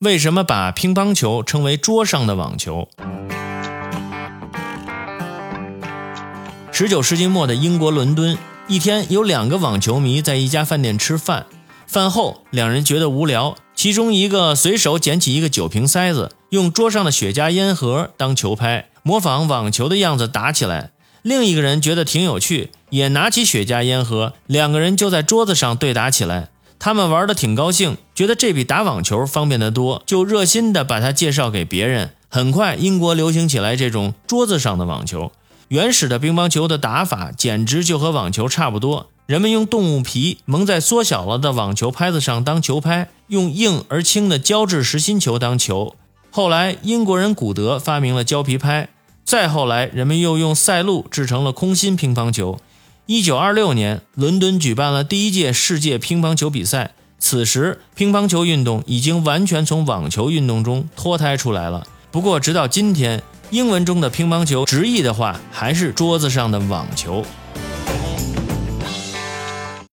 [0.00, 2.88] 为什么把乒乓球称为桌上的网球？
[6.70, 8.38] 十九世纪末的英国伦敦，
[8.68, 11.46] 一天有两个网球迷在一家饭店吃饭，
[11.88, 20.92] 饭后两人觉得无聊，其中一个随手捡起一个酒瓶塞子，用桌上的雪茄烟盒当球拍，模仿网球的样子打起来。
[21.22, 26.50] 另一个人觉得挺有趣，也拿起雪茄烟盒，两个人就在桌子上对打起来。
[26.78, 32.10] 他们玩的挺高兴，觉得这比打网球方便得多，就热心的把它介绍给别人。
[32.28, 35.32] 很快，英国流行起来这种桌子上的网球。
[35.68, 45.96] 原始的乒乓球的打法简直就和网球差不多，人们用动物皮蒙在缩小了的网球拍子上当球拍，用硬而轻的胶质实心球当球。
[46.30, 48.88] 后来，英国人古德发明了胶皮拍。
[49.24, 52.58] 再后来，人们又用赛璐制成了空心乒乓球。
[53.10, 56.90] 一九二六年，伦敦举办了第一届世界乒乓球比赛。
[57.18, 61.86] 此时，乒乓球运动已经完全从网球运动中脱胎出来了。
[62.10, 67.24] 不过，直到今天，英文中的乒乓球直译的话还是桌子上的网球。